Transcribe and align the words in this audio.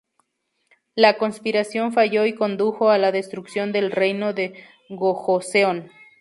La 0.95 1.19
conspiración 1.19 1.93
falló 1.93 2.25
y 2.25 2.33
condujo 2.33 2.89
a 2.89 2.97
la 2.97 3.11
destrucción 3.11 3.71
del 3.71 3.91
reino 3.91 4.33
de 4.33 4.55
Gojoseon. 4.89 5.91